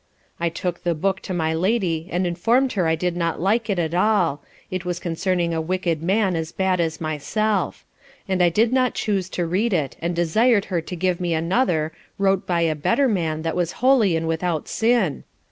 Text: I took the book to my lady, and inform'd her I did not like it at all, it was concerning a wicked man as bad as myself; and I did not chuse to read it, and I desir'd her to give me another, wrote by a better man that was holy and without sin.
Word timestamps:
I 0.39 0.49
took 0.49 0.81
the 0.81 0.95
book 0.95 1.19
to 1.19 1.31
my 1.31 1.53
lady, 1.53 2.07
and 2.11 2.25
inform'd 2.25 2.73
her 2.73 2.87
I 2.87 2.95
did 2.95 3.15
not 3.15 3.39
like 3.39 3.69
it 3.69 3.77
at 3.77 3.93
all, 3.93 4.41
it 4.71 4.83
was 4.83 4.97
concerning 4.99 5.53
a 5.53 5.61
wicked 5.61 6.01
man 6.01 6.35
as 6.35 6.51
bad 6.51 6.79
as 6.79 6.99
myself; 6.99 7.85
and 8.27 8.41
I 8.41 8.49
did 8.49 8.73
not 8.73 8.95
chuse 8.95 9.29
to 9.29 9.45
read 9.45 9.73
it, 9.73 9.97
and 10.01 10.13
I 10.13 10.15
desir'd 10.15 10.65
her 10.65 10.81
to 10.81 10.95
give 10.95 11.21
me 11.21 11.35
another, 11.35 11.91
wrote 12.17 12.47
by 12.47 12.61
a 12.61 12.73
better 12.73 13.07
man 13.07 13.43
that 13.43 13.55
was 13.55 13.73
holy 13.73 14.15
and 14.15 14.27
without 14.27 14.67
sin. 14.67 15.23